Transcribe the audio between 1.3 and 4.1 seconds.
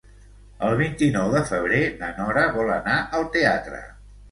de febrer na Nora vol anar al teatre.